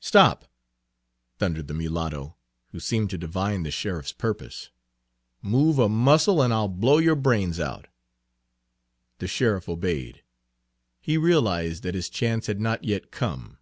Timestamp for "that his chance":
11.84-12.48